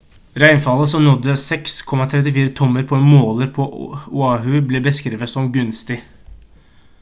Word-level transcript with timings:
regnfallet 0.43 0.87
som 0.93 1.03
nådde 1.07 1.35
6,34 1.41 2.45
tommer 2.61 2.87
på 2.93 2.97
en 3.01 3.05
måler 3.11 3.51
på 3.59 3.67
oahu 4.23 4.63
ble 4.73 4.83
beskrevet 4.89 5.33
som 5.35 5.51
«gunstig» 5.59 6.01